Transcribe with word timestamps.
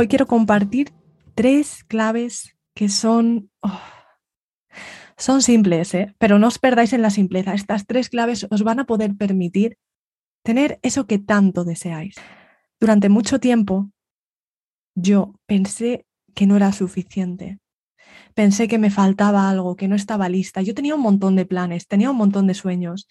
Hoy 0.00 0.06
quiero 0.06 0.28
compartir 0.28 0.92
tres 1.34 1.82
claves 1.82 2.56
que 2.72 2.88
son... 2.88 3.50
Oh, 3.62 3.80
son 5.16 5.42
simples, 5.42 5.92
¿eh? 5.92 6.14
pero 6.18 6.38
no 6.38 6.46
os 6.46 6.60
perdáis 6.60 6.92
en 6.92 7.02
la 7.02 7.10
simpleza. 7.10 7.52
Estas 7.52 7.84
tres 7.84 8.08
claves 8.08 8.46
os 8.48 8.62
van 8.62 8.78
a 8.78 8.84
poder 8.84 9.16
permitir 9.16 9.76
tener 10.44 10.78
eso 10.82 11.08
que 11.08 11.18
tanto 11.18 11.64
deseáis. 11.64 12.14
Durante 12.78 13.08
mucho 13.08 13.40
tiempo 13.40 13.90
yo 14.94 15.34
pensé 15.46 16.06
que 16.32 16.46
no 16.46 16.54
era 16.54 16.70
suficiente. 16.70 17.58
Pensé 18.34 18.68
que 18.68 18.78
me 18.78 18.90
faltaba 18.90 19.50
algo, 19.50 19.74
que 19.74 19.88
no 19.88 19.96
estaba 19.96 20.28
lista. 20.28 20.62
Yo 20.62 20.74
tenía 20.74 20.94
un 20.94 21.02
montón 21.02 21.34
de 21.34 21.44
planes, 21.44 21.88
tenía 21.88 22.12
un 22.12 22.18
montón 22.18 22.46
de 22.46 22.54
sueños. 22.54 23.08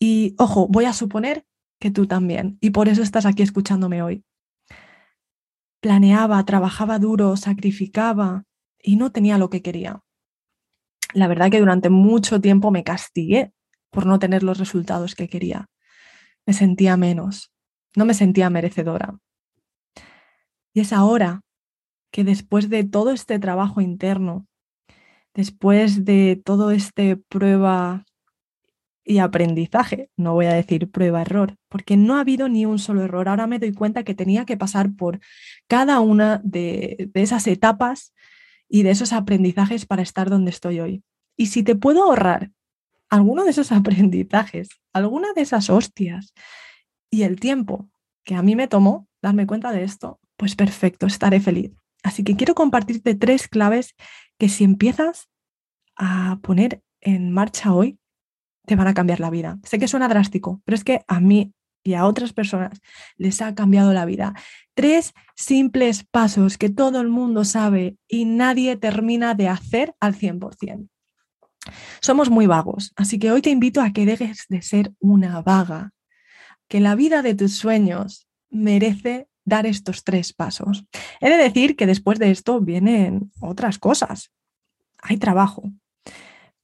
Y 0.00 0.34
ojo, 0.38 0.66
voy 0.66 0.86
a 0.86 0.94
suponer 0.94 1.44
que 1.78 1.90
tú 1.90 2.06
también. 2.06 2.56
Y 2.62 2.70
por 2.70 2.88
eso 2.88 3.02
estás 3.02 3.26
aquí 3.26 3.42
escuchándome 3.42 4.02
hoy 4.02 4.24
planeaba, 5.82 6.44
trabajaba 6.44 7.00
duro, 7.00 7.36
sacrificaba 7.36 8.44
y 8.80 8.94
no 8.96 9.10
tenía 9.10 9.36
lo 9.36 9.50
que 9.50 9.62
quería. 9.62 10.00
La 11.12 11.26
verdad 11.26 11.50
que 11.50 11.58
durante 11.58 11.90
mucho 11.90 12.40
tiempo 12.40 12.70
me 12.70 12.84
castigué 12.84 13.52
por 13.90 14.06
no 14.06 14.20
tener 14.20 14.44
los 14.44 14.58
resultados 14.58 15.16
que 15.16 15.28
quería. 15.28 15.68
Me 16.46 16.54
sentía 16.54 16.96
menos, 16.96 17.52
no 17.96 18.04
me 18.04 18.14
sentía 18.14 18.48
merecedora. 18.48 19.18
Y 20.72 20.80
es 20.80 20.92
ahora 20.92 21.42
que 22.12 22.22
después 22.22 22.70
de 22.70 22.84
todo 22.84 23.10
este 23.10 23.40
trabajo 23.40 23.80
interno, 23.80 24.46
después 25.34 26.04
de 26.04 26.40
todo 26.42 26.70
este 26.70 27.16
prueba 27.16 28.04
y 29.04 29.18
aprendizaje, 29.18 30.10
no 30.16 30.34
voy 30.34 30.46
a 30.46 30.54
decir 30.54 30.90
prueba-error, 30.90 31.56
porque 31.68 31.96
no 31.96 32.16
ha 32.16 32.20
habido 32.20 32.48
ni 32.48 32.66
un 32.66 32.78
solo 32.78 33.02
error. 33.02 33.28
Ahora 33.28 33.46
me 33.46 33.58
doy 33.58 33.72
cuenta 33.72 34.04
que 34.04 34.14
tenía 34.14 34.44
que 34.44 34.56
pasar 34.56 34.94
por 34.94 35.20
cada 35.66 36.00
una 36.00 36.40
de, 36.44 37.10
esas 37.14 37.46
etapas 37.46 38.14
y 38.68 38.82
de 38.82 38.90
esos 38.90 39.12
aprendizajes 39.12 39.86
para 39.86 40.02
estar 40.02 40.30
donde 40.30 40.50
estoy 40.50 40.80
hoy. 40.80 41.02
Y 41.36 41.46
si 41.46 41.62
te 41.62 41.74
puedo 41.74 42.04
ahorrar 42.04 42.50
alguno 43.10 43.44
de 43.44 43.50
esos 43.50 43.72
aprendizajes, 43.72 44.68
alguna 44.92 45.32
de 45.34 45.42
esas 45.42 45.68
hostias 45.68 46.32
y 47.10 47.22
el 47.22 47.40
tiempo 47.40 47.88
que 48.24 48.34
a 48.34 48.42
mí 48.42 48.54
me 48.54 48.68
tomó 48.68 49.08
darme 49.20 49.46
cuenta 49.46 49.72
de 49.72 49.82
esto, 49.82 50.20
pues 50.36 50.54
perfecto, 50.54 51.06
estaré 51.06 51.40
feliz. 51.40 51.72
Así 52.02 52.24
que 52.24 52.36
quiero 52.36 52.54
compartirte 52.54 53.14
tres 53.14 53.48
claves 53.48 53.94
que 54.38 54.48
si 54.48 54.64
empiezas 54.64 55.28
a 55.96 56.38
poner 56.42 56.82
en 57.00 57.30
marcha 57.30 57.72
hoy, 57.74 57.98
te 58.66 58.76
van 58.76 58.86
a 58.86 58.94
cambiar 58.94 59.20
la 59.20 59.30
vida. 59.30 59.58
Sé 59.64 59.78
que 59.78 59.88
suena 59.88 60.08
drástico, 60.08 60.60
pero 60.64 60.74
es 60.76 60.84
que 60.84 61.02
a 61.08 61.20
mí 61.20 61.52
y 61.84 61.94
a 61.94 62.06
otras 62.06 62.32
personas 62.32 62.80
les 63.16 63.42
ha 63.42 63.54
cambiado 63.54 63.92
la 63.92 64.04
vida. 64.04 64.34
Tres 64.74 65.14
simples 65.34 66.04
pasos 66.04 66.58
que 66.58 66.70
todo 66.70 67.00
el 67.00 67.08
mundo 67.08 67.44
sabe 67.44 67.96
y 68.08 68.24
nadie 68.24 68.76
termina 68.76 69.34
de 69.34 69.48
hacer 69.48 69.94
al 70.00 70.14
100%. 70.14 70.88
Somos 72.00 72.30
muy 72.30 72.46
vagos, 72.46 72.92
así 72.96 73.18
que 73.18 73.30
hoy 73.30 73.42
te 73.42 73.50
invito 73.50 73.80
a 73.80 73.92
que 73.92 74.06
dejes 74.06 74.46
de 74.48 74.62
ser 74.62 74.92
una 74.98 75.40
vaga, 75.42 75.92
que 76.68 76.80
la 76.80 76.94
vida 76.94 77.22
de 77.22 77.34
tus 77.34 77.54
sueños 77.54 78.26
merece 78.50 79.28
dar 79.44 79.66
estos 79.66 80.04
tres 80.04 80.32
pasos. 80.32 80.84
He 81.20 81.30
de 81.30 81.36
decir 81.36 81.76
que 81.76 81.86
después 81.86 82.18
de 82.18 82.30
esto 82.30 82.60
vienen 82.60 83.30
otras 83.40 83.78
cosas. 83.78 84.32
Hay 85.02 85.18
trabajo, 85.18 85.70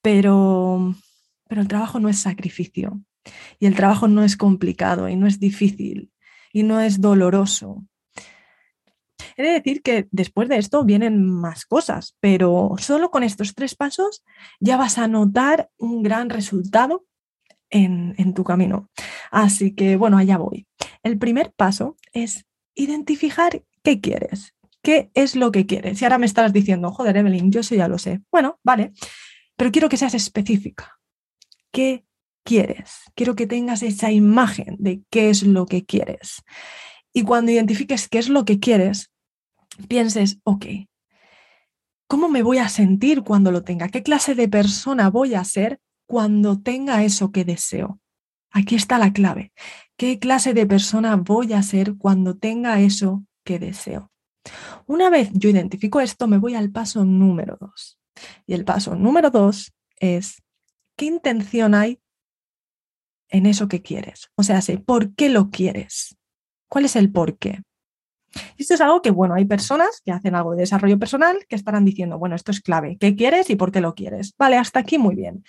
pero 0.03 0.95
pero 1.49 1.61
el 1.61 1.69
trabajo 1.69 1.99
no 1.99 2.09
es 2.09 2.19
sacrificio 2.19 3.01
y 3.59 3.67
el 3.67 3.75
trabajo 3.75 4.09
no 4.09 4.23
es 4.23 4.37
complicado 4.37 5.09
y 5.09 5.17
no 5.17 5.27
es 5.27 5.41
difícil 5.41 6.13
y 6.53 6.63
no 6.63 6.81
es 6.81 7.01
doloroso. 7.01 7.85
He 9.37 9.43
de 9.43 9.53
decir 9.53 9.83
que 9.83 10.09
después 10.11 10.49
de 10.49 10.59
esto 10.59 10.85
vienen 10.85 11.25
más 11.25 11.65
cosas, 11.65 12.17
pero 12.21 12.75
solo 12.79 13.11
con 13.11 13.23
estos 13.23 13.55
tres 13.55 13.75
pasos 13.75 14.25
ya 14.59 14.77
vas 14.77 14.99
a 14.99 15.09
notar 15.09 15.71
un 15.79 16.03
gran 16.03 16.29
resultado 16.29 17.07
en, 17.71 18.15
en 18.19 18.35
tu 18.35 18.43
camino. 18.45 18.91
Así 19.31 19.75
que 19.75 19.97
bueno, 19.97 20.19
allá 20.19 20.39
voy. 20.39 20.67
El 21.03 21.19
primer 21.19 21.53
paso 21.53 21.97
es 22.13 22.47
identificar 22.75 23.63
qué 23.85 24.01
quieres, 24.01 24.55
qué 24.83 25.11
es 25.15 25.37
lo 25.37 25.53
que 25.53 25.67
quieres. 25.67 26.01
Y 26.01 26.05
ahora 26.05 26.19
me 26.19 26.27
estás 26.27 26.53
diciendo, 26.53 26.91
joder, 26.91 27.17
Evelyn, 27.17 27.53
yo 27.53 27.61
eso 27.61 27.75
ya 27.75 27.87
lo 27.87 27.99
sé. 27.99 28.21
Bueno, 28.33 28.59
vale, 28.65 28.93
pero 29.57 29.71
quiero 29.71 29.89
que 29.89 29.97
seas 29.97 30.15
específica 30.15 30.98
qué 31.73 32.05
quieres. 32.45 33.03
Quiero 33.15 33.35
que 33.35 33.47
tengas 33.47 33.83
esa 33.83 34.11
imagen 34.11 34.77
de 34.79 35.03
qué 35.11 35.31
es 35.31 35.43
lo 35.43 35.67
que 35.67 35.85
quieres. 35.85 36.43
Y 37.13 37.23
cuando 37.23 37.53
identifiques 37.53 38.09
qué 38.09 38.19
es 38.19 38.29
lo 38.29 38.45
que 38.45 38.59
quieres, 38.59 39.11
pienses, 39.89 40.39
ok, 40.45 40.67
¿cómo 42.07 42.29
me 42.29 42.43
voy 42.43 42.59
a 42.59 42.69
sentir 42.69 43.23
cuando 43.23 43.53
lo 43.53 43.65
tenga? 43.65 43.89
¿Qué 43.89 44.03
clase 44.03 44.35
de 44.35 44.49
persona 44.49 45.11
voy 45.11 45.35
a 45.35 45.45
ser 45.45 45.81
cuando 46.07 46.61
tenga 46.61 47.05
eso 47.05 47.33
que 47.33 47.45
deseo? 47.45 48.01
Aquí 48.51 48.75
está 48.75 48.99
la 48.99 49.13
clave. 49.13 49.53
¿Qué 49.97 50.19
clase 50.19 50.55
de 50.55 50.67
persona 50.67 51.17
voy 51.17 51.53
a 51.53 51.63
ser 51.63 51.97
cuando 51.97 52.37
tenga 52.37 52.81
eso 52.81 53.25
que 53.45 53.59
deseo? 53.59 54.11
Una 54.87 55.11
vez 55.11 55.31
yo 55.33 55.51
identifico 55.51 56.01
esto, 56.01 56.27
me 56.29 56.39
voy 56.39 56.55
al 56.55 56.71
paso 56.71 57.05
número 57.05 57.59
dos. 57.61 57.99
Y 58.47 58.55
el 58.55 58.65
paso 58.65 58.97
número 58.97 59.31
dos 59.31 59.73
es 60.01 60.43
¿qué 60.99 61.07
intención 61.07 61.75
hay 61.75 62.03
en 63.31 63.47
eso 63.47 63.69
que 63.69 63.81
quieres? 63.81 64.31
O 64.35 64.43
sea, 64.43 64.61
¿por 64.85 65.15
qué 65.15 65.31
lo 65.31 65.49
quieres? 65.49 66.19
¿Cuál 66.69 66.85
es 66.85 66.97
el 66.97 67.11
por 67.11 67.39
qué? 67.39 67.63
Esto 68.59 68.75
es 68.75 68.81
algo 68.81 69.01
que, 69.01 69.11
bueno, 69.11 69.35
hay 69.35 69.47
personas 69.47 70.03
que 70.05 70.13
hacen 70.13 70.35
algo 70.35 70.53
de 70.53 70.59
desarrollo 70.59 70.99
personal 70.99 71.47
que 71.49 71.57
estarán 71.57 71.85
diciendo, 71.85 72.19
bueno, 72.19 72.35
esto 72.35 72.51
es 72.51 72.61
clave, 72.61 72.99
¿qué 73.01 73.17
quieres 73.17 73.49
y 73.49 73.57
por 73.57 73.73
qué 73.73 73.81
lo 73.81 73.95
quieres? 73.95 74.35
Vale, 74.37 74.57
hasta 74.57 74.81
aquí 74.81 74.99
muy 74.99 75.15
bien. 75.15 75.45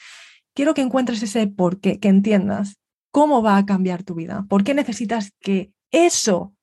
Quiero 0.54 0.74
que 0.74 0.82
encuentres 0.82 1.22
ese 1.24 1.48
por 1.48 1.82
qué, 1.82 2.00
que 2.00 2.08
entiendas 2.08 2.80
cómo 3.12 3.42
va 3.42 3.58
a 3.58 3.66
cambiar 3.66 4.04
tu 4.04 4.16
vida, 4.16 4.46
por 4.48 4.64
qué 4.64 4.74
necesitas 4.74 5.34
que 5.40 5.74
eso 5.92 6.54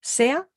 sea 0.00 0.48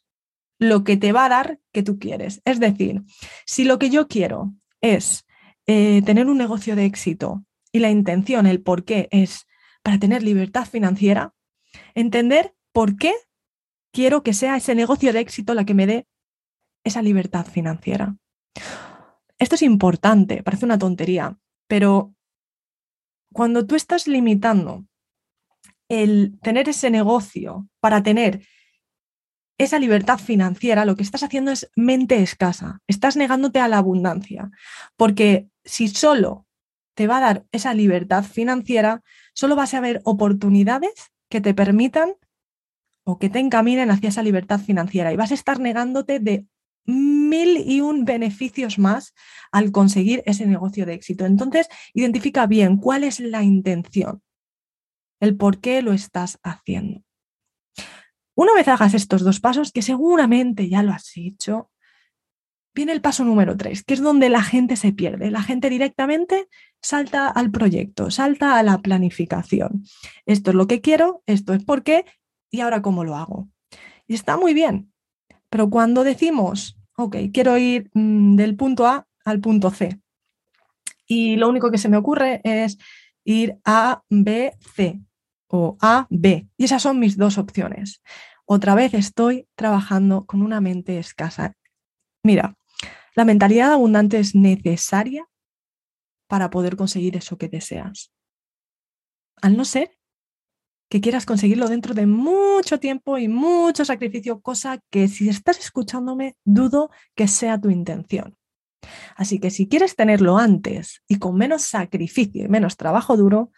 lo 0.59 0.84
que 0.84 0.96
te 0.96 1.12
va 1.12 1.25
a 1.25 1.29
dar 1.29 1.59
que 1.72 1.84
tú 1.84 1.97
quieres. 1.97 2.41
Es 2.46 2.59
decir, 2.59 3.01
si 3.46 3.63
lo 3.63 3.79
que 3.79 3.90
yo 3.90 4.07
quiero 4.07 4.53
es 4.79 5.25
eh, 5.66 6.02
tener 6.03 6.28
un 6.28 6.37
negocio 6.37 6.76
de 6.76 6.85
éxito 6.85 7.43
y 7.72 7.79
la 7.79 7.90
intención, 7.90 8.46
el 8.46 8.61
por 8.61 8.85
qué 8.85 9.08
es 9.11 9.47
para 9.84 9.99
tener 9.99 10.23
libertad 10.23 10.66
financiera, 10.66 11.34
entender 11.96 12.55
por 12.72 12.97
qué 12.97 13.14
quiero 13.91 14.23
que 14.23 14.34
sea 14.34 14.58
ese 14.58 14.75
negocio 14.75 15.14
de 15.14 15.19
éxito 15.19 15.53
la 15.53 15.66
que 15.66 15.73
me 15.73 15.87
dé 15.87 16.08
esa 16.84 17.02
libertad 17.02 17.46
financiera. 17.46 18.16
Esto 19.40 19.55
es 19.55 19.61
importante, 19.61 20.43
parece 20.43 20.66
una 20.66 20.79
tontería, 20.79 21.37
pero 21.67 22.16
cuando 23.34 23.67
tú 23.67 23.75
estás 23.75 24.08
limitando 24.08 24.85
el 25.90 26.40
tener 26.41 26.70
ese 26.70 26.90
negocio 26.90 27.67
para 27.79 28.02
tener 28.03 28.46
esa 29.59 29.79
libertad 29.79 30.20
financiera, 30.20 30.85
lo 30.85 30.96
que 30.96 31.03
estás 31.03 31.23
haciendo 31.23 31.52
es 31.52 31.70
mente 31.75 32.22
escasa, 32.22 32.79
estás 32.87 33.16
negándote 33.16 33.59
a 33.59 33.67
la 33.67 33.78
abundancia, 33.78 34.52
porque 34.96 35.49
si 35.63 35.87
solo 35.87 36.47
te 36.97 37.05
va 37.05 37.17
a 37.17 37.22
dar 37.22 37.46
esa 37.52 37.76
libertad 37.76 38.23
financiera, 38.23 39.03
solo 39.35 39.55
vas 39.55 39.76
a 39.76 39.79
ver 39.82 40.02
oportunidades 40.03 41.14
que 41.29 41.41
te 41.41 41.53
permitan 41.53 42.16
o 43.05 43.20
que 43.20 43.29
te 43.29 43.38
encaminen 43.38 43.91
hacia 43.91 44.09
esa 44.09 44.23
libertad 44.23 44.59
financiera 44.59 45.14
y 45.14 45.16
vas 45.16 45.29
a 45.29 45.35
estar 45.35 45.59
negándote 45.59 46.20
de 46.20 46.47
mil 46.85 47.58
y 47.58 47.82
un 47.82 48.03
beneficios 48.03 48.79
más 48.79 49.14
al 49.52 49.72
conseguir 49.72 50.23
ese 50.26 50.47
negocio 50.47 50.88
de 50.88 50.96
éxito. 50.96 51.28
Entonces, 51.28 51.67
identifica 51.94 52.47
bien 52.47 52.78
cuál 52.78 53.03
es 53.03 53.20
la 53.20 53.44
intención, 53.44 54.23
el 55.20 55.38
por 55.38 55.59
qué 55.59 55.84
lo 55.84 55.94
estás 55.94 56.40
haciendo. 56.41 57.03
Una 58.34 58.55
vez 58.55 58.67
hagas 58.70 58.96
estos 58.96 59.22
dos 59.22 59.40
pasos, 59.40 59.72
que 59.72 59.84
seguramente 59.84 60.67
ya 60.67 60.82
lo 60.82 60.94
has 60.94 61.11
hecho, 61.16 61.70
viene 62.78 62.91
el 62.91 63.02
paso 63.02 63.23
número 63.23 63.58
tres, 63.58 63.84
que 63.84 63.96
es 63.96 64.02
donde 64.02 64.29
la 64.29 64.44
gente 64.44 64.76
se 64.76 64.94
pierde. 64.94 65.32
La 65.32 65.41
gente 65.41 65.67
directamente 65.70 66.47
salta 66.82 67.28
al 67.28 67.52
proyecto, 67.52 68.12
salta 68.12 68.58
a 68.58 68.64
la 68.64 68.79
planificación. 68.79 69.84
Esto 70.26 70.52
es 70.52 70.56
lo 70.56 70.68
que 70.68 70.82
quiero, 70.82 71.24
esto 71.26 71.53
es 71.53 71.64
por 71.64 71.84
qué 71.84 72.06
y 72.50 72.62
ahora 72.62 72.82
cómo 72.82 73.03
lo 73.03 73.16
hago. 73.16 73.50
Y 74.08 74.14
está 74.14 74.38
muy 74.38 74.53
bien, 74.53 74.91
pero 75.50 75.70
cuando 75.70 76.03
decimos, 76.03 76.78
ok, 76.96 77.18
quiero 77.34 77.58
ir 77.58 77.90
mm, 77.94 78.35
del 78.35 78.56
punto 78.56 78.88
A 78.88 79.08
al 79.26 79.41
punto 79.41 79.72
C, 79.72 80.00
y 81.08 81.38
lo 81.38 81.50
único 81.50 81.72
que 81.72 81.78
se 81.78 81.90
me 81.90 81.97
ocurre 81.97 82.41
es 82.44 82.78
ir 83.23 83.58
a 83.66 84.03
B, 84.09 84.53
C 84.76 85.00
o 85.47 85.78
A, 85.82 86.06
B. 86.09 86.47
Y 86.58 86.66
esas 86.66 86.82
son 86.82 87.00
mis 87.00 87.18
dos 87.18 87.38
opciones. 87.38 88.02
Otra 88.46 88.76
vez 88.76 88.94
estoy 88.94 89.47
trabajando 89.56 90.26
con 90.26 90.41
una 90.41 90.62
mente 90.62 91.00
escasa. 91.00 91.53
Mira, 92.23 92.56
la 93.16 93.26
mentalidad 93.26 93.73
abundante 93.73 94.20
es 94.20 94.35
necesaria 94.35 95.28
para 96.28 96.50
poder 96.50 96.76
conseguir 96.76 97.16
eso 97.16 97.38
que 97.38 97.50
deseas. 97.50 98.12
Al 99.41 99.56
no 99.56 99.66
ser 99.66 99.97
que 100.90 101.02
quieras 101.02 101.26
conseguirlo 101.26 101.68
dentro 101.68 101.94
de 101.94 102.06
mucho 102.06 102.79
tiempo 102.79 103.18
y 103.18 103.28
mucho 103.28 103.84
sacrificio, 103.84 104.41
cosa 104.41 104.79
que 104.90 105.08
si 105.08 105.29
estás 105.29 105.59
escuchándome, 105.59 106.35
dudo 106.46 106.90
que 107.16 107.28
sea 107.28 107.59
tu 107.59 107.70
intención. 107.70 108.38
Así 109.16 109.40
que 109.40 109.50
si 109.50 109.68
quieres 109.68 109.96
tenerlo 109.96 110.38
antes 110.38 111.02
y 111.08 111.18
con 111.18 111.35
menos 111.35 111.64
sacrificio 111.64 112.46
y 112.46 112.47
menos 112.47 112.78
trabajo 112.78 113.18
duro, 113.18 113.52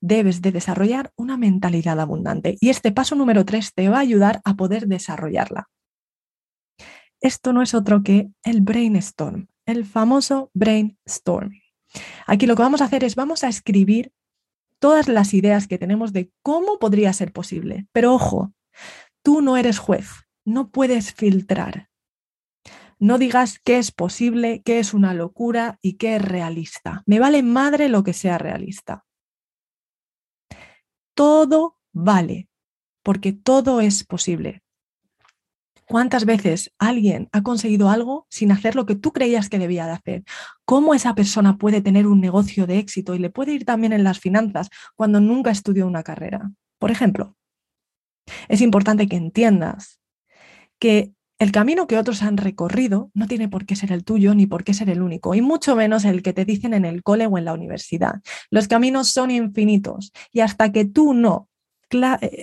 debes 0.00 0.42
de 0.42 0.52
desarrollar 0.52 1.12
una 1.16 1.36
mentalidad 1.36 1.98
abundante. 1.98 2.56
Y 2.60 2.68
este 2.68 2.92
paso 2.92 3.16
número 3.16 3.44
tres 3.44 3.72
te 3.74 3.88
va 3.88 3.96
a 3.96 4.00
ayudar 4.00 4.40
a 4.44 4.54
poder 4.54 4.86
desarrollarla. 4.86 5.68
Esto 7.20 7.52
no 7.52 7.62
es 7.62 7.74
otro 7.74 8.02
que 8.02 8.28
el 8.44 8.60
brainstorm, 8.60 9.48
el 9.64 9.84
famoso 9.84 10.50
brainstorm. 10.54 11.52
Aquí 12.26 12.46
lo 12.46 12.56
que 12.56 12.62
vamos 12.62 12.80
a 12.80 12.86
hacer 12.86 13.04
es 13.04 13.14
vamos 13.14 13.44
a 13.44 13.48
escribir 13.48 14.12
todas 14.78 15.08
las 15.08 15.34
ideas 15.34 15.66
que 15.66 15.78
tenemos 15.78 16.12
de 16.12 16.30
cómo 16.42 16.78
podría 16.78 17.12
ser 17.12 17.32
posible. 17.32 17.86
Pero 17.92 18.14
ojo, 18.14 18.52
tú 19.22 19.42
no 19.42 19.56
eres 19.56 19.78
juez, 19.78 20.08
no 20.44 20.70
puedes 20.70 21.12
filtrar. 21.14 21.88
No 22.98 23.18
digas 23.18 23.60
qué 23.62 23.78
es 23.78 23.92
posible, 23.92 24.62
qué 24.64 24.78
es 24.78 24.94
una 24.94 25.12
locura 25.12 25.78
y 25.82 25.94
qué 25.94 26.16
es 26.16 26.22
realista. 26.22 27.02
Me 27.06 27.20
vale 27.20 27.42
madre 27.42 27.88
lo 27.88 28.02
que 28.02 28.14
sea 28.14 28.38
realista. 28.38 29.04
Todo 31.14 31.78
vale, 31.92 32.48
porque 33.02 33.32
todo 33.32 33.80
es 33.80 34.04
posible. 34.04 34.62
¿Cuántas 35.88 36.24
veces 36.24 36.72
alguien 36.78 37.28
ha 37.32 37.42
conseguido 37.42 37.90
algo 37.90 38.26
sin 38.28 38.50
hacer 38.50 38.74
lo 38.74 38.86
que 38.86 38.96
tú 38.96 39.12
creías 39.12 39.48
que 39.48 39.58
debía 39.58 39.86
de 39.86 39.92
hacer? 39.92 40.24
¿Cómo 40.64 40.94
esa 40.94 41.14
persona 41.14 41.58
puede 41.58 41.80
tener 41.80 42.08
un 42.08 42.20
negocio 42.20 42.66
de 42.66 42.78
éxito 42.78 43.14
y 43.14 43.20
le 43.20 43.30
puede 43.30 43.52
ir 43.52 43.64
también 43.64 43.92
en 43.92 44.02
las 44.02 44.18
finanzas 44.18 44.68
cuando 44.96 45.20
nunca 45.20 45.50
estudió 45.50 45.86
una 45.86 46.02
carrera? 46.02 46.50
Por 46.78 46.90
ejemplo, 46.90 47.36
es 48.48 48.60
importante 48.60 49.06
que 49.06 49.16
entiendas 49.16 50.00
que 50.80 51.12
el 51.38 51.52
camino 51.52 51.86
que 51.86 51.98
otros 51.98 52.22
han 52.22 52.38
recorrido 52.38 53.10
no 53.14 53.28
tiene 53.28 53.48
por 53.48 53.66
qué 53.66 53.76
ser 53.76 53.92
el 53.92 54.04
tuyo 54.04 54.34
ni 54.34 54.46
por 54.46 54.64
qué 54.64 54.74
ser 54.74 54.88
el 54.88 55.02
único, 55.02 55.34
y 55.34 55.42
mucho 55.42 55.76
menos 55.76 56.04
el 56.04 56.22
que 56.22 56.32
te 56.32 56.44
dicen 56.44 56.74
en 56.74 56.84
el 56.84 57.02
cole 57.02 57.26
o 57.26 57.38
en 57.38 57.44
la 57.44 57.52
universidad. 57.52 58.22
Los 58.50 58.68
caminos 58.68 59.10
son 59.10 59.30
infinitos 59.30 60.12
y 60.32 60.40
hasta 60.40 60.72
que 60.72 60.84
tú 60.84 61.14
no 61.14 61.48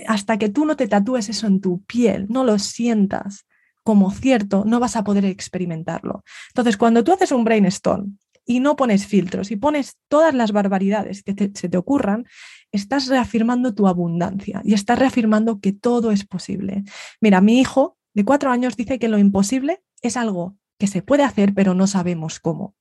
hasta 0.07 0.37
que 0.37 0.49
tú 0.49 0.65
no 0.65 0.75
te 0.75 0.87
tatúes 0.87 1.29
eso 1.29 1.47
en 1.47 1.61
tu 1.61 1.83
piel, 1.83 2.27
no 2.29 2.43
lo 2.43 2.59
sientas 2.59 3.45
como 3.83 4.11
cierto, 4.11 4.63
no 4.65 4.79
vas 4.79 4.95
a 4.95 5.03
poder 5.03 5.25
experimentarlo. 5.25 6.23
Entonces, 6.49 6.77
cuando 6.77 7.03
tú 7.03 7.11
haces 7.11 7.31
un 7.31 7.43
brainstorm 7.43 8.17
y 8.45 8.59
no 8.59 8.75
pones 8.75 9.05
filtros 9.05 9.51
y 9.51 9.57
pones 9.57 9.97
todas 10.07 10.33
las 10.33 10.51
barbaridades 10.51 11.21
que 11.23 11.51
se 11.53 11.69
te 11.69 11.77
ocurran, 11.77 12.25
estás 12.71 13.07
reafirmando 13.07 13.73
tu 13.73 13.87
abundancia 13.87 14.61
y 14.63 14.73
estás 14.73 14.99
reafirmando 14.99 15.59
que 15.59 15.73
todo 15.73 16.11
es 16.11 16.25
posible. 16.25 16.83
Mira, 17.21 17.41
mi 17.41 17.59
hijo 17.59 17.97
de 18.13 18.25
cuatro 18.25 18.51
años 18.51 18.75
dice 18.77 18.99
que 18.99 19.09
lo 19.09 19.17
imposible 19.17 19.83
es 20.01 20.17
algo 20.17 20.57
que 20.79 20.87
se 20.87 21.01
puede 21.01 21.23
hacer, 21.23 21.53
pero 21.53 21.73
no 21.73 21.87
sabemos 21.87 22.39
cómo. 22.39 22.75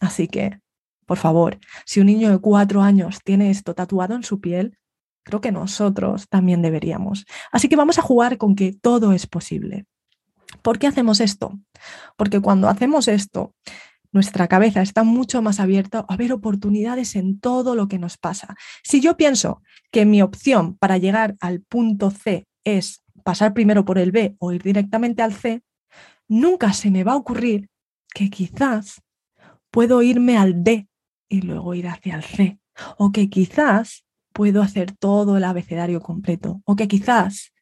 Así 0.00 0.28
que, 0.28 0.60
por 1.06 1.18
favor, 1.18 1.58
si 1.86 2.00
un 2.00 2.06
niño 2.06 2.30
de 2.30 2.38
cuatro 2.38 2.82
años 2.82 3.20
tiene 3.24 3.50
esto 3.50 3.74
tatuado 3.74 4.14
en 4.14 4.22
su 4.22 4.40
piel, 4.40 4.78
creo 5.22 5.40
que 5.40 5.52
nosotros 5.52 6.28
también 6.28 6.62
deberíamos. 6.62 7.24
Así 7.50 7.68
que 7.68 7.76
vamos 7.76 7.98
a 7.98 8.02
jugar 8.02 8.38
con 8.38 8.54
que 8.54 8.72
todo 8.72 9.12
es 9.12 9.26
posible. 9.26 9.86
¿Por 10.62 10.78
qué 10.78 10.86
hacemos 10.86 11.20
esto? 11.20 11.58
Porque 12.16 12.40
cuando 12.40 12.68
hacemos 12.68 13.08
esto, 13.08 13.54
nuestra 14.12 14.46
cabeza 14.46 14.82
está 14.82 15.04
mucho 15.04 15.40
más 15.40 15.58
abierta 15.58 16.04
a 16.06 16.16
ver 16.16 16.32
oportunidades 16.32 17.16
en 17.16 17.40
todo 17.40 17.74
lo 17.74 17.88
que 17.88 17.98
nos 17.98 18.18
pasa. 18.18 18.54
Si 18.84 19.00
yo 19.00 19.16
pienso 19.16 19.62
que 19.90 20.04
mi 20.04 20.20
opción 20.20 20.76
para 20.76 20.98
llegar 20.98 21.36
al 21.40 21.62
punto 21.62 22.10
C 22.10 22.46
es 22.64 23.02
pasar 23.24 23.54
primero 23.54 23.84
por 23.84 23.98
el 23.98 24.12
B 24.12 24.36
o 24.38 24.52
ir 24.52 24.62
directamente 24.62 25.22
al 25.22 25.32
C, 25.32 25.62
nunca 26.28 26.72
se 26.74 26.90
me 26.90 27.04
va 27.04 27.12
a 27.12 27.16
ocurrir 27.16 27.70
que 28.14 28.28
quizás 28.28 29.00
puedo 29.70 30.02
irme 30.02 30.36
al 30.36 30.62
D 30.62 30.88
y 31.28 31.40
luego 31.40 31.74
ir 31.74 31.88
hacia 31.88 32.16
el 32.16 32.22
C. 32.22 32.58
O 32.98 33.12
que 33.12 33.28
quizás 33.30 34.04
puedo 34.32 34.62
hacer 34.62 34.92
todo 34.96 35.36
el 35.36 35.44
abecedario 35.44 36.00
completo 36.00 36.62
o 36.64 36.76
que 36.76 36.88
quizás 36.88 37.52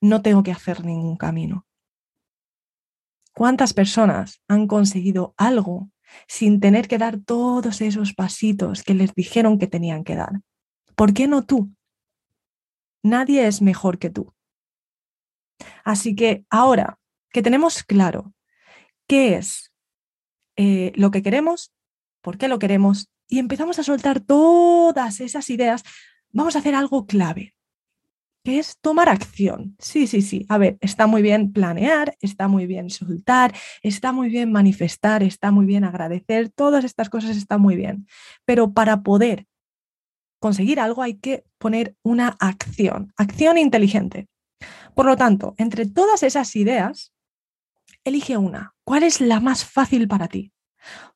no 0.00 0.22
tengo 0.22 0.42
que 0.42 0.52
hacer 0.52 0.84
ningún 0.84 1.16
camino. 1.16 1.66
¿Cuántas 3.34 3.72
personas 3.72 4.42
han 4.48 4.66
conseguido 4.66 5.34
algo 5.36 5.90
sin 6.26 6.60
tener 6.60 6.88
que 6.88 6.98
dar 6.98 7.18
todos 7.20 7.80
esos 7.80 8.14
pasitos 8.14 8.82
que 8.82 8.94
les 8.94 9.14
dijeron 9.14 9.58
que 9.58 9.66
tenían 9.66 10.04
que 10.04 10.16
dar? 10.16 10.40
¿Por 10.96 11.14
qué 11.14 11.28
no 11.28 11.44
tú? 11.44 11.72
Nadie 13.02 13.46
es 13.46 13.62
mejor 13.62 13.98
que 13.98 14.10
tú. 14.10 14.34
Así 15.84 16.14
que 16.16 16.44
ahora 16.50 16.98
que 17.30 17.42
tenemos 17.42 17.82
claro 17.82 18.34
qué 19.06 19.36
es 19.36 19.72
eh, 20.56 20.92
lo 20.96 21.10
que 21.10 21.22
queremos, 21.22 21.72
por 22.20 22.38
qué 22.38 22.48
lo 22.48 22.58
queremos 22.58 23.08
y 23.28 23.38
empezamos 23.38 23.78
a 23.78 23.82
soltar 23.82 24.20
todas 24.20 25.20
esas 25.20 25.48
ideas, 25.50 25.84
vamos 26.32 26.56
a 26.56 26.60
hacer 26.60 26.74
algo 26.74 27.06
clave, 27.06 27.54
que 28.44 28.58
es 28.58 28.78
tomar 28.80 29.08
acción. 29.08 29.76
Sí, 29.78 30.06
sí, 30.06 30.22
sí. 30.22 30.46
A 30.48 30.58
ver, 30.58 30.78
está 30.80 31.06
muy 31.06 31.22
bien 31.22 31.52
planear, 31.52 32.16
está 32.20 32.48
muy 32.48 32.66
bien 32.66 32.90
soltar, 32.90 33.54
está 33.82 34.12
muy 34.12 34.28
bien 34.30 34.50
manifestar, 34.50 35.22
está 35.22 35.50
muy 35.50 35.66
bien 35.66 35.84
agradecer, 35.84 36.48
todas 36.48 36.84
estas 36.84 37.10
cosas 37.10 37.36
están 37.36 37.60
muy 37.60 37.76
bien. 37.76 38.06
Pero 38.44 38.72
para 38.72 39.02
poder 39.02 39.46
conseguir 40.40 40.80
algo 40.80 41.02
hay 41.02 41.14
que 41.14 41.44
poner 41.58 41.96
una 42.02 42.36
acción, 42.40 43.12
acción 43.16 43.58
inteligente. 43.58 44.28
Por 44.94 45.06
lo 45.06 45.16
tanto, 45.16 45.54
entre 45.58 45.86
todas 45.86 46.22
esas 46.22 46.56
ideas, 46.56 47.12
elige 48.04 48.36
una. 48.36 48.74
¿Cuál 48.84 49.02
es 49.02 49.20
la 49.20 49.40
más 49.40 49.64
fácil 49.64 50.08
para 50.08 50.28
ti? 50.28 50.52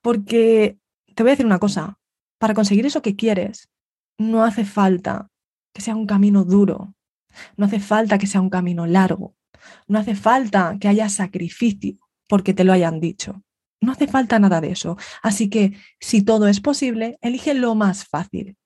Porque 0.02 0.78
te 1.14 1.22
voy 1.22 1.30
a 1.30 1.32
decir 1.34 1.46
una 1.46 1.58
cosa, 1.58 1.98
para 2.42 2.54
conseguir 2.54 2.86
eso 2.86 3.02
que 3.02 3.14
quieres, 3.14 3.70
no 4.18 4.42
hace 4.42 4.64
falta 4.64 5.30
que 5.72 5.80
sea 5.80 5.94
un 5.94 6.06
camino 6.06 6.44
duro, 6.44 6.92
no 7.56 7.66
hace 7.66 7.78
falta 7.78 8.18
que 8.18 8.26
sea 8.26 8.40
un 8.40 8.50
camino 8.50 8.84
largo, 8.84 9.36
no 9.86 10.00
hace 10.00 10.16
falta 10.16 10.76
que 10.80 10.88
haya 10.88 11.08
sacrificio 11.08 12.00
porque 12.28 12.52
te 12.52 12.64
lo 12.64 12.72
hayan 12.72 12.98
dicho. 12.98 13.44
No 13.80 13.92
hace 13.92 14.08
falta 14.08 14.40
nada 14.40 14.60
de 14.60 14.72
eso. 14.72 14.96
Así 15.22 15.48
que 15.50 15.74
si 16.00 16.22
todo 16.22 16.48
es 16.48 16.60
posible, 16.60 17.16
elige 17.20 17.54
lo 17.54 17.76
más 17.76 18.08
fácil. 18.08 18.56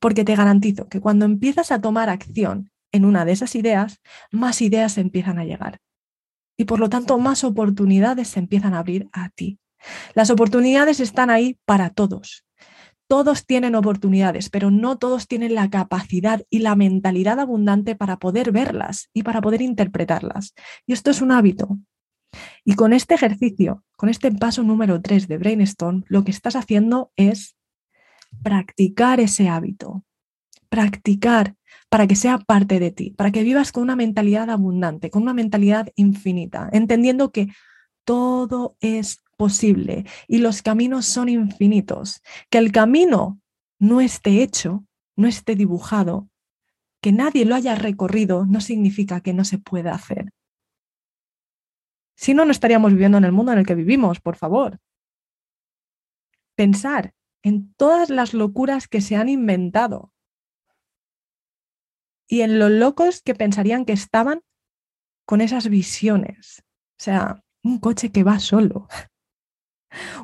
Porque 0.00 0.24
te 0.24 0.34
garantizo 0.34 0.88
que 0.88 1.00
cuando 1.00 1.26
empiezas 1.26 1.70
a 1.70 1.80
tomar 1.80 2.08
acción 2.10 2.72
en 2.90 3.04
una 3.04 3.24
de 3.24 3.30
esas 3.30 3.54
ideas, 3.54 4.00
más 4.32 4.60
ideas 4.60 4.98
empiezan 4.98 5.38
a 5.38 5.44
llegar. 5.44 5.78
Y 6.56 6.64
por 6.64 6.80
lo 6.80 6.88
tanto, 6.88 7.16
más 7.20 7.44
oportunidades 7.44 8.26
se 8.26 8.40
empiezan 8.40 8.74
a 8.74 8.80
abrir 8.80 9.08
a 9.12 9.28
ti. 9.28 9.60
Las 10.14 10.30
oportunidades 10.30 11.00
están 11.00 11.30
ahí 11.30 11.58
para 11.64 11.90
todos. 11.90 12.44
Todos 13.08 13.44
tienen 13.44 13.74
oportunidades, 13.74 14.50
pero 14.50 14.70
no 14.70 14.96
todos 14.96 15.26
tienen 15.26 15.54
la 15.54 15.68
capacidad 15.68 16.42
y 16.48 16.60
la 16.60 16.76
mentalidad 16.76 17.40
abundante 17.40 17.96
para 17.96 18.18
poder 18.18 18.52
verlas 18.52 19.10
y 19.12 19.24
para 19.24 19.40
poder 19.40 19.62
interpretarlas. 19.62 20.54
Y 20.86 20.92
esto 20.92 21.10
es 21.10 21.20
un 21.20 21.32
hábito. 21.32 21.78
Y 22.64 22.74
con 22.74 22.92
este 22.92 23.14
ejercicio, 23.14 23.84
con 23.96 24.08
este 24.08 24.30
paso 24.30 24.62
número 24.62 25.00
3 25.00 25.26
de 25.26 25.38
Brainstorm, 25.38 26.04
lo 26.06 26.22
que 26.22 26.30
estás 26.30 26.54
haciendo 26.54 27.10
es 27.16 27.56
practicar 28.42 29.18
ese 29.18 29.48
hábito. 29.48 30.04
Practicar, 30.68 31.56
para 31.88 32.06
que 32.06 32.14
sea 32.14 32.38
parte 32.38 32.78
de 32.78 32.92
ti, 32.92 33.10
para 33.10 33.32
que 33.32 33.42
vivas 33.42 33.72
con 33.72 33.82
una 33.82 33.96
mentalidad 33.96 34.50
abundante, 34.50 35.10
con 35.10 35.22
una 35.22 35.34
mentalidad 35.34 35.88
infinita, 35.96 36.70
entendiendo 36.72 37.32
que 37.32 37.48
todo 38.04 38.76
es 38.80 39.24
posible 39.40 40.04
y 40.28 40.36
los 40.36 40.60
caminos 40.60 41.06
son 41.06 41.30
infinitos, 41.30 42.20
que 42.50 42.58
el 42.58 42.72
camino 42.72 43.40
no 43.78 44.02
esté 44.02 44.42
hecho, 44.42 44.84
no 45.16 45.28
esté 45.28 45.56
dibujado, 45.56 46.28
que 47.00 47.10
nadie 47.10 47.46
lo 47.46 47.54
haya 47.54 47.74
recorrido, 47.74 48.44
no 48.44 48.60
significa 48.60 49.22
que 49.22 49.32
no 49.32 49.46
se 49.46 49.56
pueda 49.56 49.94
hacer. 49.94 50.34
Si 52.16 52.34
no, 52.34 52.44
no 52.44 52.50
estaríamos 52.50 52.92
viviendo 52.92 53.16
en 53.16 53.24
el 53.24 53.32
mundo 53.32 53.52
en 53.52 53.60
el 53.60 53.66
que 53.66 53.74
vivimos, 53.74 54.20
por 54.20 54.36
favor. 54.36 54.78
Pensar 56.54 57.14
en 57.42 57.72
todas 57.72 58.10
las 58.10 58.34
locuras 58.34 58.88
que 58.88 59.00
se 59.00 59.16
han 59.16 59.30
inventado 59.30 60.12
y 62.28 62.42
en 62.42 62.58
los 62.58 62.70
locos 62.70 63.22
que 63.22 63.34
pensarían 63.34 63.86
que 63.86 63.94
estaban 63.94 64.42
con 65.24 65.40
esas 65.40 65.70
visiones. 65.70 66.62
O 66.98 67.02
sea, 67.02 67.42
un 67.62 67.78
coche 67.78 68.12
que 68.12 68.22
va 68.22 68.38
solo, 68.38 68.86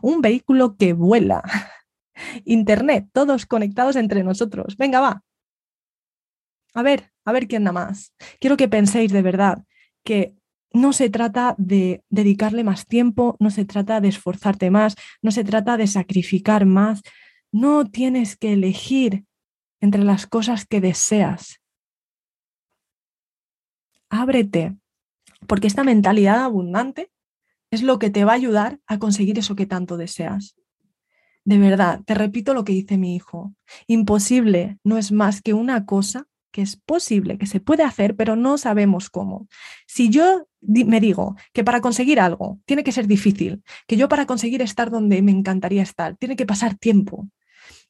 un 0.02 0.20
vehículo 0.20 0.76
que 0.76 0.92
vuela, 0.92 1.42
Internet, 2.44 3.08
todos 3.12 3.46
conectados 3.46 3.96
entre 3.96 4.22
nosotros. 4.22 4.76
Venga, 4.76 5.00
va. 5.00 5.22
A 6.74 6.82
ver, 6.82 7.12
a 7.24 7.32
ver 7.32 7.48
quién 7.48 7.64
da 7.64 7.72
más. 7.72 8.12
Quiero 8.40 8.56
que 8.56 8.68
penséis 8.68 9.12
de 9.12 9.22
verdad 9.22 9.64
que 10.04 10.34
no 10.72 10.92
se 10.92 11.08
trata 11.08 11.54
de 11.58 12.04
dedicarle 12.10 12.62
más 12.62 12.86
tiempo, 12.86 13.36
no 13.40 13.50
se 13.50 13.64
trata 13.64 14.00
de 14.00 14.08
esforzarte 14.08 14.70
más, 14.70 14.94
no 15.22 15.30
se 15.30 15.42
trata 15.42 15.76
de 15.76 15.86
sacrificar 15.86 16.66
más. 16.66 17.02
No 17.50 17.86
tienes 17.86 18.36
que 18.36 18.52
elegir 18.52 19.24
entre 19.80 20.04
las 20.04 20.26
cosas 20.26 20.66
que 20.66 20.80
deseas 20.80 21.60
ábrete, 24.10 24.76
porque 25.46 25.66
esta 25.66 25.84
mentalidad 25.84 26.44
abundante 26.44 27.10
es 27.70 27.82
lo 27.82 27.98
que 27.98 28.10
te 28.10 28.24
va 28.24 28.32
a 28.32 28.36
ayudar 28.36 28.80
a 28.86 28.98
conseguir 28.98 29.38
eso 29.38 29.56
que 29.56 29.66
tanto 29.66 29.96
deseas. 29.96 30.56
De 31.44 31.58
verdad, 31.58 32.00
te 32.04 32.14
repito 32.14 32.54
lo 32.54 32.64
que 32.64 32.72
dice 32.72 32.98
mi 32.98 33.14
hijo. 33.14 33.54
Imposible 33.86 34.78
no 34.82 34.98
es 34.98 35.12
más 35.12 35.42
que 35.42 35.54
una 35.54 35.86
cosa 35.86 36.26
que 36.50 36.62
es 36.62 36.76
posible, 36.76 37.38
que 37.38 37.46
se 37.46 37.60
puede 37.60 37.84
hacer, 37.84 38.16
pero 38.16 38.34
no 38.34 38.56
sabemos 38.56 39.10
cómo. 39.10 39.46
Si 39.86 40.08
yo 40.08 40.48
me 40.60 41.00
digo 41.00 41.36
que 41.52 41.62
para 41.62 41.80
conseguir 41.80 42.18
algo 42.18 42.60
tiene 42.64 42.82
que 42.82 42.92
ser 42.92 43.06
difícil, 43.06 43.62
que 43.86 43.96
yo 43.96 44.08
para 44.08 44.26
conseguir 44.26 44.62
estar 44.62 44.90
donde 44.90 45.20
me 45.22 45.32
encantaría 45.32 45.82
estar, 45.82 46.16
tiene 46.16 46.34
que 46.34 46.46
pasar 46.46 46.74
tiempo 46.74 47.28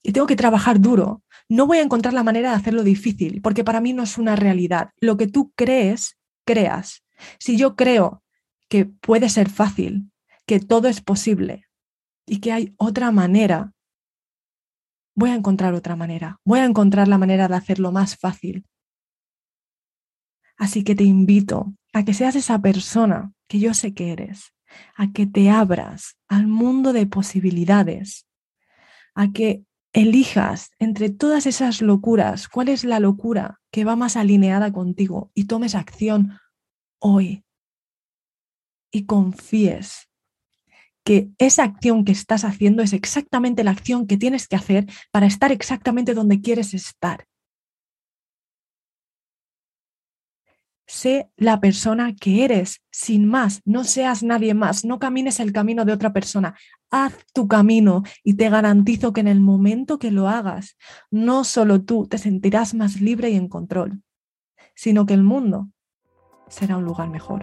y 0.02 0.12
tengo 0.12 0.26
que 0.26 0.36
trabajar 0.36 0.80
duro, 0.80 1.22
no 1.48 1.66
voy 1.66 1.78
a 1.78 1.82
encontrar 1.82 2.12
la 2.12 2.24
manera 2.24 2.50
de 2.50 2.56
hacerlo 2.56 2.82
difícil, 2.82 3.40
porque 3.40 3.64
para 3.64 3.80
mí 3.80 3.92
no 3.92 4.02
es 4.02 4.18
una 4.18 4.36
realidad. 4.36 4.90
Lo 5.00 5.16
que 5.16 5.28
tú 5.28 5.52
crees, 5.54 6.18
creas. 6.44 7.04
Si 7.38 7.56
yo 7.56 7.76
creo 7.76 8.22
que 8.68 8.84
puede 8.84 9.28
ser 9.28 9.50
fácil, 9.50 10.10
que 10.46 10.60
todo 10.60 10.88
es 10.88 11.00
posible 11.00 11.66
y 12.26 12.40
que 12.40 12.52
hay 12.52 12.74
otra 12.78 13.12
manera, 13.12 13.72
voy 15.14 15.30
a 15.30 15.34
encontrar 15.34 15.74
otra 15.74 15.96
manera. 15.96 16.40
Voy 16.44 16.60
a 16.60 16.64
encontrar 16.64 17.08
la 17.08 17.18
manera 17.18 17.48
de 17.48 17.54
hacerlo 17.54 17.92
más 17.92 18.16
fácil. 18.16 18.66
Así 20.56 20.84
que 20.84 20.94
te 20.94 21.04
invito 21.04 21.74
a 21.92 22.04
que 22.04 22.14
seas 22.14 22.36
esa 22.36 22.60
persona 22.60 23.32
que 23.48 23.58
yo 23.58 23.74
sé 23.74 23.94
que 23.94 24.12
eres, 24.12 24.52
a 24.94 25.12
que 25.12 25.26
te 25.26 25.50
abras 25.50 26.18
al 26.28 26.46
mundo 26.46 26.92
de 26.92 27.06
posibilidades, 27.06 28.26
a 29.14 29.32
que 29.32 29.64
elijas 29.92 30.70
entre 30.78 31.08
todas 31.08 31.46
esas 31.46 31.80
locuras 31.80 32.48
cuál 32.48 32.68
es 32.68 32.84
la 32.84 33.00
locura 33.00 33.60
que 33.70 33.84
va 33.84 33.96
más 33.96 34.16
alineada 34.16 34.70
contigo 34.70 35.30
y 35.34 35.46
tomes 35.46 35.74
acción 35.74 36.38
hoy 36.98 37.45
y 38.96 39.04
confíes 39.04 40.08
que 41.04 41.28
esa 41.38 41.64
acción 41.64 42.04
que 42.04 42.12
estás 42.12 42.44
haciendo 42.44 42.82
es 42.82 42.94
exactamente 42.94 43.62
la 43.62 43.72
acción 43.72 44.06
que 44.06 44.16
tienes 44.16 44.48
que 44.48 44.56
hacer 44.56 44.86
para 45.12 45.26
estar 45.26 45.52
exactamente 45.52 46.14
donde 46.14 46.40
quieres 46.40 46.72
estar. 46.72 47.26
Sé 50.88 51.28
la 51.36 51.60
persona 51.60 52.14
que 52.14 52.44
eres, 52.44 52.80
sin 52.90 53.26
más, 53.26 53.60
no 53.64 53.84
seas 53.84 54.22
nadie 54.22 54.54
más, 54.54 54.84
no 54.84 54.98
camines 54.98 55.40
el 55.40 55.52
camino 55.52 55.84
de 55.84 55.92
otra 55.92 56.12
persona, 56.12 56.56
haz 56.90 57.12
tu 57.34 57.48
camino 57.48 58.02
y 58.24 58.34
te 58.34 58.48
garantizo 58.48 59.12
que 59.12 59.20
en 59.20 59.28
el 59.28 59.40
momento 59.40 59.98
que 59.98 60.10
lo 60.10 60.28
hagas, 60.28 60.76
no 61.10 61.44
solo 61.44 61.82
tú 61.82 62.06
te 62.06 62.18
sentirás 62.18 62.72
más 62.72 63.00
libre 63.00 63.30
y 63.30 63.36
en 63.36 63.48
control, 63.48 64.02
sino 64.74 65.04
que 65.04 65.14
el 65.14 65.22
mundo 65.22 65.68
será 66.48 66.78
un 66.78 66.84
lugar 66.84 67.10
mejor. 67.10 67.42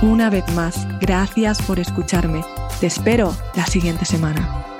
Una 0.00 0.30
vez 0.30 0.44
más, 0.54 0.86
gracias 1.00 1.60
por 1.60 1.80
escucharme. 1.80 2.44
Te 2.78 2.86
espero 2.86 3.34
la 3.56 3.66
siguiente 3.66 4.04
semana. 4.04 4.77